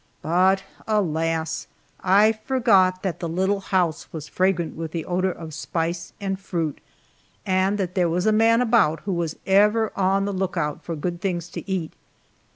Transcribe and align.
But 0.23 0.63
alas! 0.87 1.67
I 2.03 2.31
forgot 2.31 3.03
that 3.03 3.19
the 3.19 3.29
little 3.29 3.59
house 3.59 4.11
was 4.11 4.27
fragrant 4.27 4.75
with 4.75 4.93
the 4.93 5.05
odor 5.05 5.31
of 5.31 5.53
spice 5.53 6.11
and 6.19 6.39
fruit, 6.39 6.79
and 7.45 7.77
that 7.77 7.93
there 7.93 8.09
was 8.09 8.25
a 8.25 8.31
man 8.31 8.61
about 8.61 9.01
who 9.01 9.13
was 9.13 9.35
ever 9.45 9.91
on 9.95 10.25
the 10.25 10.33
lookout 10.33 10.83
for 10.83 10.95
good 10.95 11.21
things 11.21 11.49
to 11.49 11.69
eat. 11.69 11.91